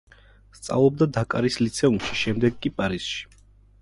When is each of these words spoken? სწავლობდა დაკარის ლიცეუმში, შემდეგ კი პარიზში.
სწავლობდა 0.59 1.07
დაკარის 1.19 1.57
ლიცეუმში, 1.65 2.17
შემდეგ 2.23 2.59
კი 2.65 2.73
პარიზში. 2.81 3.23